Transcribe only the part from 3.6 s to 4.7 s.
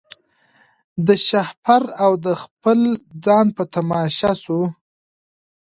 تماشا سو